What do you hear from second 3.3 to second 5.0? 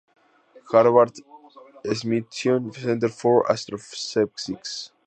Astrophysics.